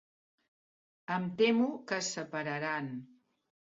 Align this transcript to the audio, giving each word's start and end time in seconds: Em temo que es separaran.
Em 1.15 1.29
temo 1.41 1.69
que 1.91 2.01
es 2.05 2.11
separaran. 2.17 2.93